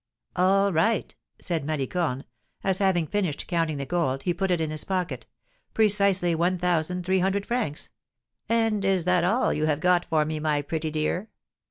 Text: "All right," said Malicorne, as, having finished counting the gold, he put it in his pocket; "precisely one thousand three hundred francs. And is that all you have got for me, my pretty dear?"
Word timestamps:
"All 0.35 0.73
right," 0.73 1.15
said 1.39 1.63
Malicorne, 1.63 2.23
as, 2.63 2.79
having 2.79 3.05
finished 3.05 3.45
counting 3.45 3.77
the 3.77 3.85
gold, 3.85 4.23
he 4.23 4.33
put 4.33 4.49
it 4.49 4.59
in 4.59 4.71
his 4.71 4.83
pocket; 4.83 5.27
"precisely 5.75 6.33
one 6.33 6.57
thousand 6.57 7.05
three 7.05 7.19
hundred 7.19 7.45
francs. 7.45 7.91
And 8.49 8.83
is 8.83 9.05
that 9.05 9.23
all 9.23 9.53
you 9.53 9.67
have 9.67 9.79
got 9.79 10.05
for 10.05 10.25
me, 10.25 10.39
my 10.39 10.63
pretty 10.63 10.89
dear?" 10.89 11.29